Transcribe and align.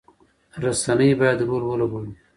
رسنۍ 0.63 1.11
باید 1.19 1.39
رول 1.49 1.63
ولوبوي. 1.65 2.11